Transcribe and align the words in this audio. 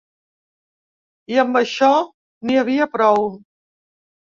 I 1.35 1.37
amb 1.43 1.59
això, 1.61 1.91
n’hi 2.49 2.59
havia 2.65 2.91
prou. 2.97 3.25